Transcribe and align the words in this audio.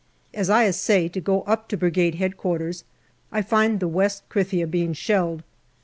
As 0.33 0.49
I 0.49 0.63
assay 0.65 1.09
to 1.09 1.21
go 1.21 1.43
up 1.43 1.67
to 1.67 1.77
Brigade 1.77 2.19
H.Q. 2.19 2.71
I 3.31 3.43
find 3.43 3.79
the 3.79 3.87
West 3.87 4.27
Krithia 4.29 4.65
being 4.65 4.93
shelled. 4.93 5.43